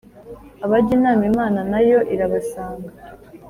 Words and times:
abajya 0.65 0.91
inama 0.97 1.23
imana 1.31 1.59
nayo 1.71 1.99
irabasanga 2.13 2.89